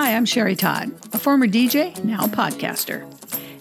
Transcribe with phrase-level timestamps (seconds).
[0.00, 3.06] Hi, I'm Sherry Todd, a former DJ, now podcaster.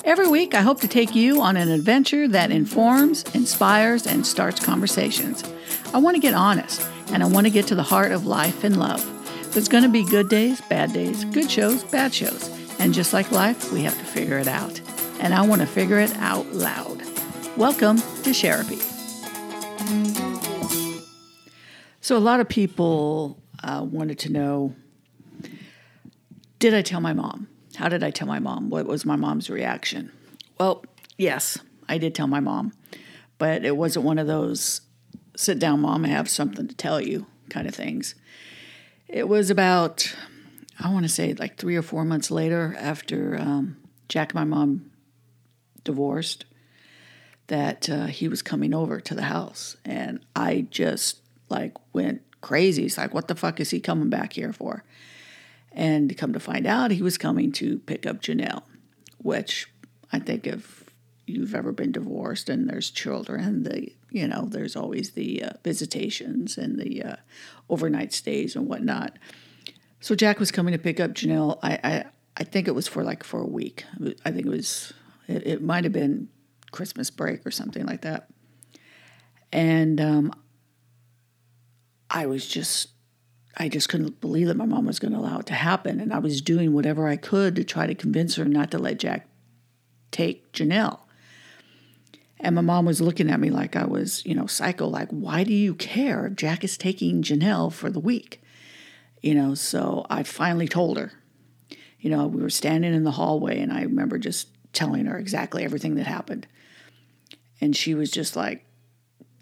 [0.05, 4.63] Every week, I hope to take you on an adventure that informs, inspires, and starts
[4.63, 5.43] conversations.
[5.93, 8.63] I want to get honest, and I want to get to the heart of life
[8.63, 9.03] and love.
[9.53, 12.49] There's going to be good days, bad days, good shows, bad shows.
[12.79, 14.79] And just like life, we have to figure it out.
[15.19, 17.03] And I want to figure it out loud.
[17.57, 18.79] Welcome to Sherapy.
[21.99, 24.73] So, a lot of people uh, wanted to know
[26.59, 27.47] did I tell my mom?
[27.75, 28.69] How did I tell my mom?
[28.69, 30.11] What was my mom's reaction?
[30.59, 30.83] Well,
[31.17, 32.73] yes, I did tell my mom,
[33.37, 34.81] but it wasn't one of those
[35.39, 38.13] sit down, mom, I have something to tell you kind of things.
[39.07, 40.13] It was about,
[40.77, 43.77] I want to say, like three or four months later after um,
[44.09, 44.91] Jack and my mom
[45.85, 46.43] divorced
[47.47, 49.77] that uh, he was coming over to the house.
[49.85, 52.85] And I just like went crazy.
[52.85, 54.83] It's like, what the fuck is he coming back here for?
[55.71, 58.63] And come to find out, he was coming to pick up Janelle,
[59.19, 59.71] which
[60.11, 60.89] I think if
[61.25, 66.57] you've ever been divorced and there's children, the you know there's always the uh, visitations
[66.57, 67.15] and the uh,
[67.69, 69.17] overnight stays and whatnot.
[69.99, 71.59] So Jack was coming to pick up Janelle.
[71.61, 73.85] I, I I think it was for like for a week.
[74.25, 74.93] I think it was
[75.27, 76.29] it, it might have been
[76.71, 78.29] Christmas break or something like that.
[79.51, 80.33] And um,
[82.09, 82.89] I was just
[83.57, 85.99] I just couldn't believe that my mom was going to allow it to happen.
[85.99, 88.99] And I was doing whatever I could to try to convince her not to let
[88.99, 89.27] Jack
[90.11, 90.99] take Janelle.
[92.39, 95.43] And my mom was looking at me like I was, you know, psycho, like, why
[95.43, 98.41] do you care if Jack is taking Janelle for the week?
[99.21, 101.11] You know, so I finally told her.
[101.99, 105.65] You know, we were standing in the hallway and I remember just telling her exactly
[105.65, 106.47] everything that happened.
[107.59, 108.65] And she was just like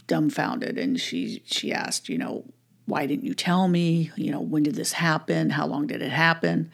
[0.08, 2.46] dumbfounded and she she asked, you know,
[2.88, 4.12] why didn't you tell me?
[4.16, 5.52] You know, when did this happen?
[5.52, 6.72] How long did it happen?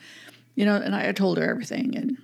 [0.55, 1.97] You know, and I, told her everything.
[1.97, 2.17] And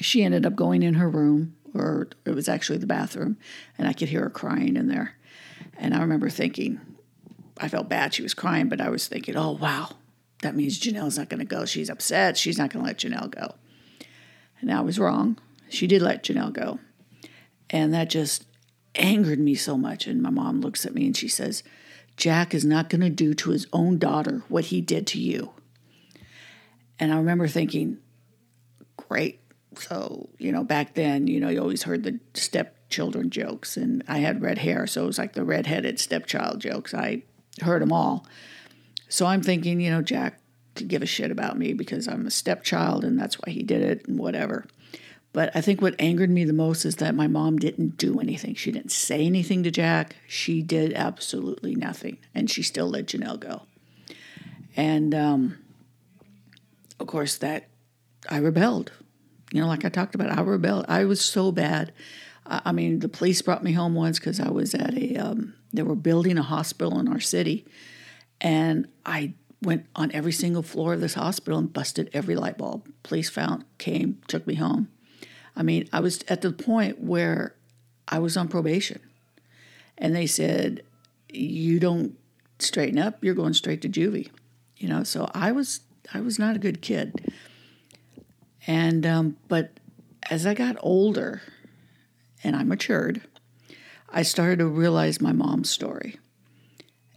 [0.00, 3.36] she ended up going in her room, or it was actually the bathroom,
[3.76, 5.14] and I could hear her crying in there.
[5.76, 6.80] And I remember thinking,
[7.58, 9.90] I felt bad she was crying, but I was thinking, oh, wow,
[10.40, 11.66] that means Janelle's not going to go.
[11.66, 12.38] She's upset.
[12.38, 13.54] She's not going to let Janelle go.
[14.60, 15.38] And I was wrong.
[15.68, 16.78] She did let Janelle go.
[17.68, 18.46] And that just
[18.94, 20.06] angered me so much.
[20.06, 21.62] And my mom looks at me and she says,
[22.18, 25.52] Jack is not going to do to his own daughter what he did to you.
[26.98, 27.98] And I remember thinking,
[28.96, 29.40] great.
[29.76, 34.18] So, you know, back then, you know, you always heard the stepchildren jokes, and I
[34.18, 36.92] had red hair, so it was like the redheaded stepchild jokes.
[36.92, 37.22] I
[37.62, 38.26] heard them all.
[39.08, 40.40] So I'm thinking, you know, Jack
[40.74, 43.82] could give a shit about me because I'm a stepchild and that's why he did
[43.82, 44.66] it and whatever.
[45.32, 48.54] But I think what angered me the most is that my mom didn't do anything.
[48.54, 50.16] She didn't say anything to Jack.
[50.26, 52.18] She did absolutely nothing.
[52.34, 53.62] And she still let Janelle go.
[54.76, 55.58] And um,
[56.98, 57.68] of course, that
[58.28, 58.92] I rebelled.
[59.52, 60.86] You know, like I talked about, I rebelled.
[60.88, 61.92] I was so bad.
[62.46, 65.82] I mean, the police brought me home once because I was at a, um, they
[65.82, 67.66] were building a hospital in our city.
[68.40, 72.90] And I went on every single floor of this hospital and busted every light bulb.
[73.02, 74.88] Police found, came, took me home.
[75.58, 77.56] I mean, I was at the point where
[78.06, 79.00] I was on probation.
[79.98, 80.84] And they said,
[81.28, 82.16] You don't
[82.60, 84.30] straighten up, you're going straight to juvie.
[84.76, 85.80] You know, so I was
[86.14, 87.32] I was not a good kid.
[88.68, 89.72] And um, but
[90.30, 91.42] as I got older
[92.44, 93.20] and I matured,
[94.08, 96.18] I started to realize my mom's story.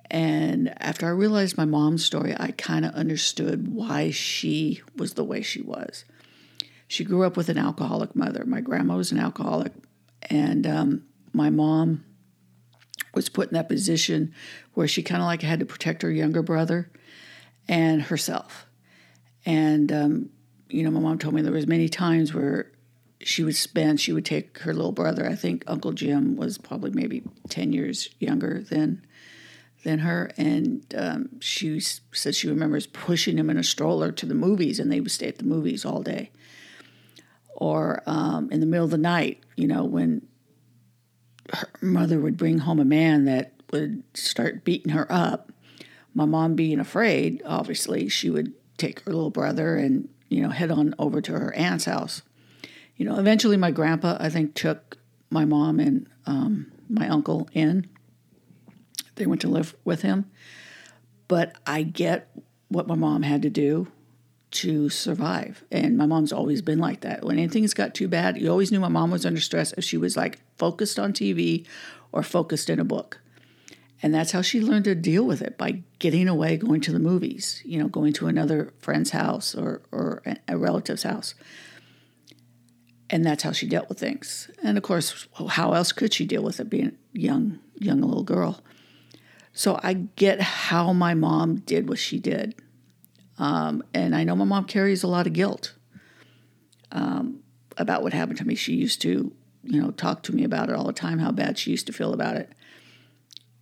[0.10, 5.24] And after I realized my mom's story, I kind of understood why she was the
[5.24, 6.04] way she was.
[6.92, 8.44] She grew up with an alcoholic mother.
[8.46, 9.72] My grandma was an alcoholic,
[10.24, 12.04] and um, my mom
[13.16, 14.34] was put in that position
[14.74, 16.92] where she kind of like had to protect her younger brother
[17.66, 18.66] and herself.
[19.46, 20.32] And um,
[20.68, 22.74] you know, my mom told me there was many times where
[23.22, 25.26] she would spend, she would take her little brother.
[25.26, 29.02] I think Uncle Jim was probably maybe ten years younger than
[29.86, 34.36] than her, and um, she said she remembers pushing him in a stroller to the
[34.36, 36.32] movies, and they would stay at the movies all day
[37.62, 40.26] or um, in the middle of the night, you know, when
[41.54, 45.52] her mother would bring home a man that would start beating her up.
[46.16, 50.72] My mom, being afraid, obviously, she would take her little brother and, you know, head
[50.72, 52.24] on over to her aunt's house.
[52.98, 54.98] You know, eventually my grandpa, I think, took
[55.30, 57.88] my mom and um, my uncle in.
[59.18, 60.32] They went to live with him.
[61.28, 62.36] But I get
[62.70, 63.88] what my mom had to do
[64.52, 65.64] to survive.
[65.72, 67.24] And my mom's always been like that.
[67.24, 69.98] When anything's got too bad, you always knew my mom was under stress if she
[69.98, 71.66] was like focused on TV
[72.12, 73.22] or focused in a book.
[74.04, 77.00] And that's how she learned to deal with it by getting away, going to the
[77.00, 81.36] movies, you know, going to another friend's house or, or a relative's house.
[83.10, 84.50] And that's how she dealt with things.
[84.64, 88.64] And of course, how else could she deal with it being young, young little girl?
[89.54, 92.56] So I get how my mom did what she did.
[93.38, 95.74] Um, and I know my mom carries a lot of guilt
[96.92, 97.40] um,
[97.78, 98.56] about what happened to me.
[98.56, 99.32] She used to,
[99.64, 101.94] you know, talk to me about it all the time, how bad she used to
[101.94, 102.52] feel about it.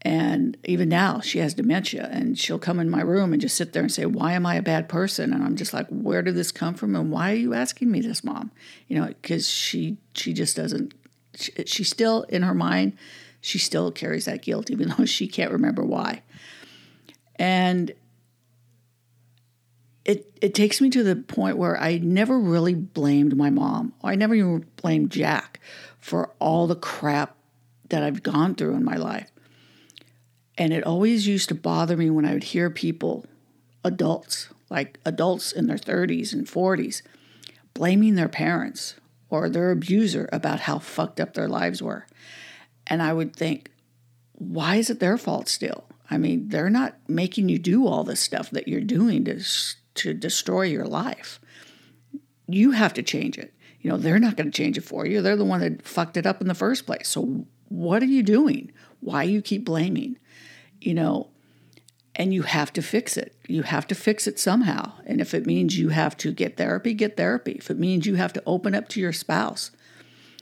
[0.01, 3.73] And even now, she has dementia, and she'll come in my room and just sit
[3.73, 5.33] there and say, Why am I a bad person?
[5.33, 6.95] And I'm just like, Where did this come from?
[6.95, 8.51] And why are you asking me this, mom?
[8.87, 10.93] You know, because she, she just doesn't,
[11.35, 12.97] she, she still, in her mind,
[13.41, 16.21] she still carries that guilt, even though she can't remember why.
[17.35, 17.91] And
[20.09, 23.93] it, it takes me to the point where I never really blamed my mom.
[24.03, 25.59] I never even blamed Jack
[25.99, 27.35] for all the crap
[27.89, 29.29] that I've gone through in my life.
[30.57, 33.23] And it always used to bother me when I would hear people,
[33.83, 37.03] adults, like adults in their 30s and 40s,
[37.75, 38.95] blaming their parents
[39.29, 42.07] or their abuser about how fucked up their lives were.
[42.87, 43.69] And I would think,
[44.33, 45.85] why is it their fault still?
[46.09, 49.39] I mean, they're not making you do all this stuff that you're doing to,
[49.99, 51.39] to destroy your life.
[52.47, 53.53] You have to change it.
[53.81, 55.21] You know, they're not going to change it for you.
[55.21, 57.07] They're the one that fucked it up in the first place.
[57.07, 58.71] So, what are you doing?
[58.99, 60.17] Why you keep blaming?
[60.81, 61.29] you know,
[62.15, 63.35] and you have to fix it.
[63.47, 64.93] You have to fix it somehow.
[65.05, 67.53] And if it means you have to get therapy, get therapy.
[67.53, 69.71] If it means you have to open up to your spouse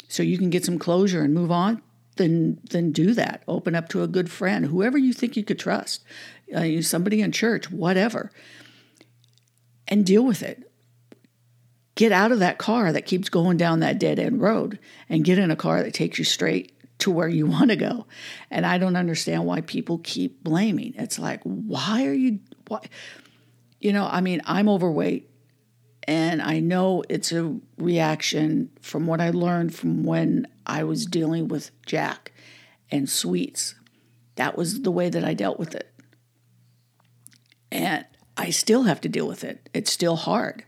[0.07, 1.81] so you can get some closure and move on,
[2.15, 3.44] then then do that.
[3.48, 6.04] Open up to a good friend, whoever you think you could trust,
[6.56, 8.31] uh, somebody in church, whatever,
[9.88, 10.69] and deal with it.
[11.95, 14.78] Get out of that car that keeps going down that dead end road
[15.10, 18.06] and get in a car that takes you straight to where you want to go.
[18.51, 20.94] And I don't understand why people keep blaming.
[20.95, 22.81] It's like, why are you, why?
[23.80, 25.30] You know, I mean, I'm overweight
[26.07, 31.50] and I know it's a reaction from what I learned from when I was dealing
[31.50, 32.31] with Jack
[32.90, 33.75] and sweets.
[34.36, 35.92] That was the way that I dealt with it.
[38.48, 39.70] I still have to deal with it.
[39.74, 40.64] It's still hard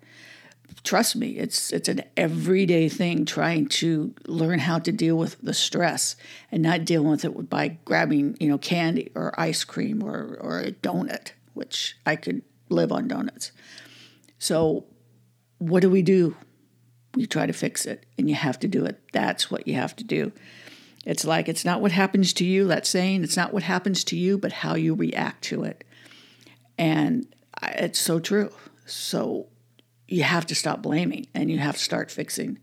[0.83, 5.53] trust me, it's it's an everyday thing trying to learn how to deal with the
[5.53, 6.15] stress
[6.51, 10.59] and not dealing with it by grabbing, you know, candy or ice cream or or
[10.59, 13.51] a donut, which I could live on donuts.
[14.37, 14.85] So
[15.57, 16.35] what do we do?
[17.15, 19.01] We try to fix it and you have to do it.
[19.11, 20.31] That's what you have to do.
[21.05, 24.17] It's like it's not what happens to you, that saying, it's not what happens to
[24.17, 25.83] you, but how you react to it.
[26.77, 27.27] And
[27.61, 28.51] it's so true.
[28.85, 29.47] So
[30.07, 32.59] you have to stop blaming and you have to start fixing.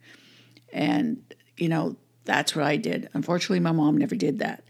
[0.73, 1.23] And,
[1.57, 3.09] you know, that's what I did.
[3.15, 4.65] Unfortunately, my mom never did that.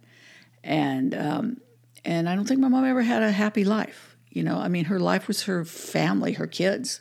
[0.62, 1.60] And, um,
[2.04, 4.16] and I don't think my mom ever had a happy life.
[4.30, 7.00] You know, I mean, her life was her family, her kids.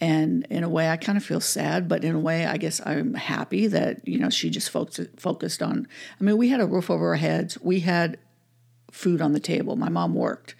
[0.00, 2.80] And in a way, I kind of feel sad, but in a way, I guess
[2.84, 5.88] I'm happy that, you know, she just focused, focused on.
[6.20, 8.18] I mean, we had a roof over our heads, we had
[8.92, 9.74] food on the table.
[9.74, 10.54] My mom worked,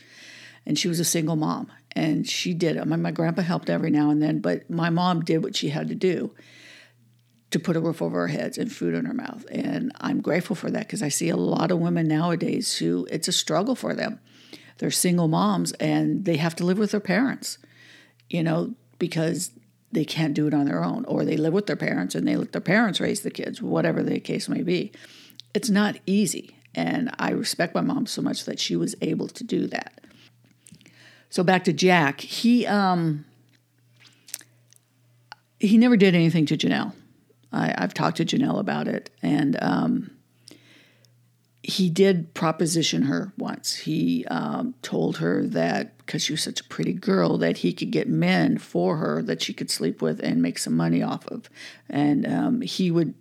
[0.68, 2.84] and she was a single mom and she did it.
[2.86, 5.94] My, grandpa helped every now and then, but my mom did what she had to
[5.94, 6.34] do
[7.50, 9.46] to put a roof over our heads and food in her mouth.
[9.50, 13.28] And I'm grateful for that because I see a lot of women nowadays who it's
[13.28, 14.20] a struggle for them.
[14.76, 17.56] They're single moms and they have to live with their parents,
[18.28, 19.52] you know, because
[19.90, 22.36] they can't do it on their own, or they live with their parents and they
[22.36, 24.92] let their parents raise the kids, whatever the case may be.
[25.54, 26.58] It's not easy.
[26.74, 29.98] And I respect my mom so much that she was able to do that.
[31.30, 33.24] So back to Jack, he um,
[35.60, 36.92] he never did anything to Janelle.
[37.52, 40.10] I, have talked to Janelle about it, and um,
[41.62, 43.74] he did proposition her once.
[43.74, 47.90] He um, told her that because she was such a pretty girl, that he could
[47.90, 51.48] get men for her that she could sleep with and make some money off of,
[51.88, 53.14] and um, he would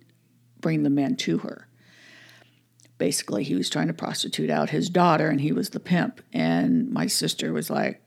[0.60, 1.67] bring the men to her
[2.98, 6.20] basically he was trying to prostitute out his daughter and he was the pimp.
[6.32, 8.02] And my sister was like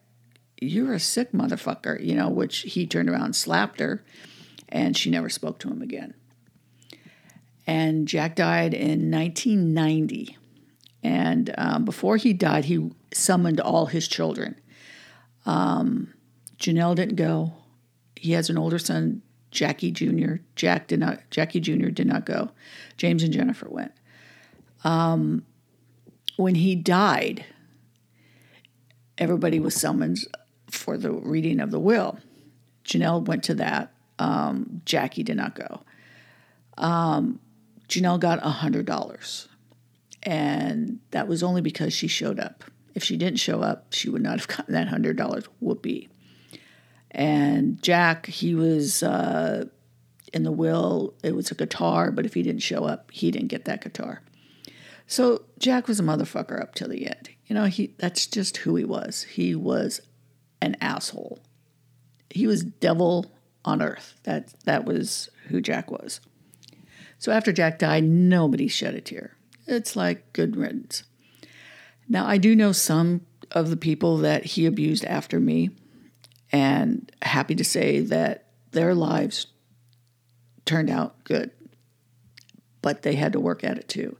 [0.64, 4.04] you're a sick motherfucker you know which he turned around and slapped her
[4.70, 6.14] and she never spoke to him again.
[7.66, 10.38] And jack died in 1990
[11.04, 14.60] and um, before he died he summoned all his children.
[15.46, 16.14] Um,
[16.60, 17.54] janelle didn't go.
[18.16, 22.52] He has an older son jackie jr jack did not jackie jr did not go.
[22.98, 23.94] James and jennifer went
[24.84, 25.46] um,
[26.38, 27.46] when he died,
[29.18, 30.20] everybody was summoned
[30.70, 32.18] for the reading of the will.
[32.86, 33.94] Janelle went to that.
[34.20, 35.82] Um, Jackie did not go.
[36.78, 37.40] Um,
[37.88, 39.48] Janelle got $100.
[40.24, 42.64] And that was only because she showed up.
[42.94, 46.10] If she didn't show up, she would not have gotten that $100 whoopee.
[47.12, 49.66] And Jack, he was uh,
[50.34, 53.50] in the will, it was a guitar, but if he didn't show up, he didn't
[53.50, 54.22] get that guitar.
[55.12, 57.32] So Jack was a motherfucker up till the end.
[57.46, 59.24] You know, he that's just who he was.
[59.24, 60.00] He was
[60.62, 61.42] an asshole.
[62.30, 63.34] He was devil
[63.66, 64.16] on earth.
[64.24, 66.22] That that was who Jack was.
[67.20, 69.36] So after Jack died, nobody shed a tear.
[69.68, 71.04] It's like good riddance.
[72.08, 75.72] Now I do know some of the people that he abused after me,
[76.54, 79.48] and happy to say that their lives
[80.64, 81.52] turned out good.
[82.82, 84.16] But they had to work at it too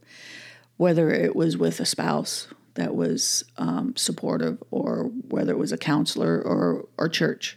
[0.82, 5.78] whether it was with a spouse that was um, supportive or whether it was a
[5.78, 7.56] counselor or, or church.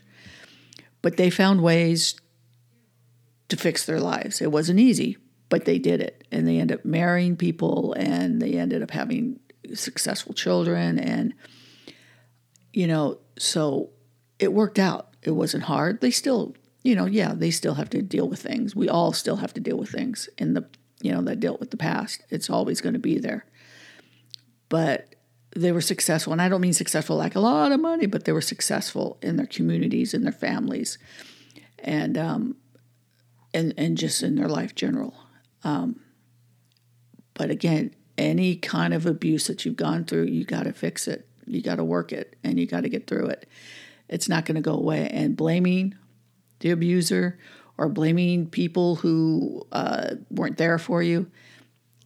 [1.02, 2.14] But they found ways
[3.50, 4.42] to fix their lives.
[4.42, 5.18] It wasn't easy,
[5.50, 6.28] but they did it.
[6.32, 9.40] And they ended up marrying people and they ended up having
[9.74, 11.00] successful children.
[11.00, 11.34] And,
[12.74, 13.90] you know, so
[14.38, 15.16] it worked out.
[15.24, 16.00] It wasn't hard.
[16.00, 18.76] They still, you know, yeah, they still have to deal with things.
[18.76, 20.70] We all still have to deal with things in the
[21.02, 22.24] you know, that dealt with the past.
[22.30, 23.46] It's always going to be there.
[24.70, 25.16] But
[25.56, 26.34] they were successful.
[26.34, 29.38] And I don't mean successful like a lot of money, but they were successful in
[29.38, 30.98] their communities, in their families,
[31.80, 32.58] and um,
[33.54, 35.16] and and just in their life general.
[35.64, 36.02] Um,
[37.34, 41.28] but again, any kind of abuse that you've gone through, you got to fix it.
[41.48, 43.48] You got to work it, and you got to get through it.
[44.10, 45.08] It's not going to go away.
[45.10, 45.96] And blaming
[46.60, 47.40] the abuser
[47.78, 51.30] or blaming people who uh, weren't there for you,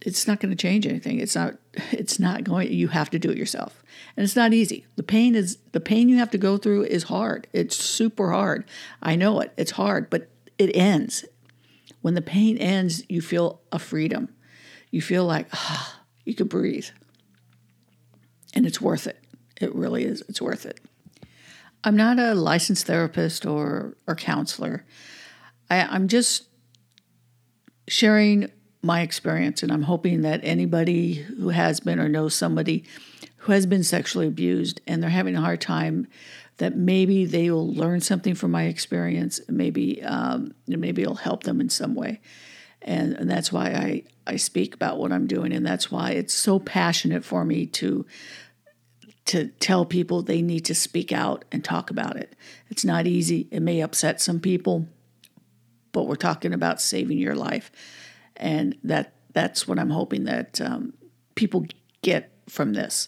[0.02, 1.20] it's not going to change anything.
[1.20, 1.56] It's not.
[1.92, 2.72] It's not going.
[2.72, 3.84] You have to do it yourself,
[4.16, 4.86] and it's not easy.
[4.96, 7.48] The pain is the pain you have to go through is hard.
[7.54, 8.66] It's super hard.
[9.02, 9.54] I know it.
[9.58, 11.26] It's hard, but it ends.
[12.02, 14.34] When the pain ends, you feel a freedom.
[14.92, 16.88] You feel like ah, you could breathe,
[18.54, 19.20] and it's worth it.
[19.62, 20.24] It really is.
[20.28, 20.80] It's worth it.
[21.84, 24.86] I'm not a licensed therapist or or counselor.
[25.70, 26.48] I, I'm just
[27.88, 32.86] sharing my experience, and I'm hoping that anybody who has been or knows somebody
[33.38, 36.08] who has been sexually abused and they're having a hard time,
[36.58, 39.40] that maybe they will learn something from my experience.
[39.48, 42.22] Maybe um, maybe it'll help them in some way,
[42.82, 46.34] and, and that's why I I speak about what I'm doing, and that's why it's
[46.34, 48.06] so passionate for me to
[49.26, 52.36] to tell people they need to speak out and talk about it.
[52.70, 53.48] It's not easy.
[53.52, 54.88] It may upset some people
[55.92, 57.72] but we're talking about saving your life,
[58.38, 60.94] and that that's what I'm hoping that um,
[61.36, 61.66] people
[62.02, 63.08] get from this.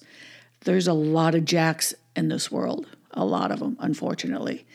[0.61, 4.65] There's a lot of jacks in this world, a lot of them, unfortunately,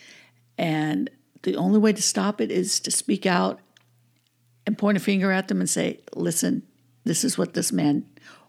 [0.59, 1.11] and
[1.43, 3.61] the only way to stop it is to speak out
[4.67, 6.63] and point a finger at them and say, "Listen,
[7.05, 8.07] this is what this man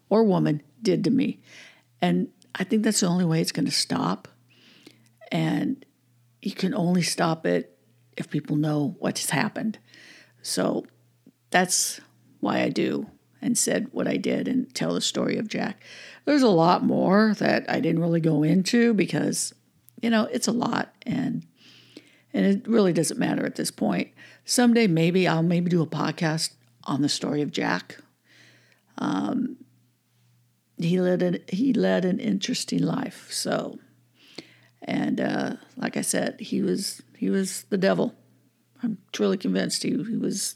[0.09, 1.39] or woman did to me,"
[2.01, 4.27] and I think that's the only way it's going to stop.
[5.31, 5.85] And
[6.41, 7.76] you can only stop it
[8.17, 9.79] if people know what has happened.
[10.41, 10.85] So
[11.49, 12.01] that's
[12.39, 13.07] why I do
[13.41, 15.83] and said what I did and tell the story of Jack.
[16.25, 19.53] There's a lot more that I didn't really go into because,
[20.01, 21.45] you know, it's a lot and
[22.33, 24.09] and it really doesn't matter at this point.
[24.45, 26.51] Someday maybe I'll maybe do a podcast
[26.83, 27.97] on the story of Jack.
[28.97, 29.57] Um,
[30.77, 33.31] he led an, he led an interesting life.
[33.31, 33.79] So,
[34.87, 38.15] and uh, like I said, he was he was the devil.
[38.81, 40.55] I'm truly convinced he, he was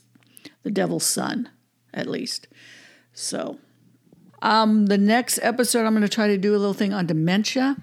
[0.62, 1.50] the devil's son,
[1.92, 2.48] at least.
[3.12, 3.58] So,
[4.40, 7.76] um, the next episode, I'm going to try to do a little thing on dementia,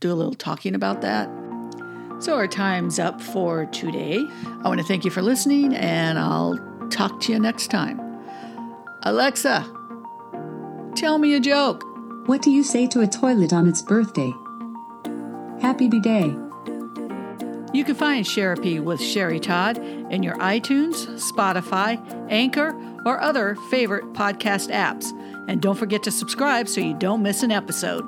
[0.00, 1.30] do a little talking about that.
[2.18, 4.26] So, our time's up for today.
[4.44, 6.58] I want to thank you for listening, and I'll
[6.90, 8.00] talk to you next time.
[9.04, 9.62] Alexa,
[10.94, 11.84] tell me a joke.
[12.26, 14.32] What do you say to a toilet on its birthday?
[15.60, 16.34] Happy B Day.
[17.72, 22.00] You can find Sherapy with Sherry Todd in your iTunes, Spotify,
[22.30, 22.74] Anchor,
[23.06, 25.06] or other favorite podcast apps.
[25.48, 28.04] And don't forget to subscribe so you don't miss an episode.